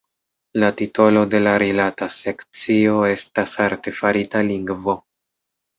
[0.61, 5.03] La titolo de la rilata sekcio estas Artefarita lingvo.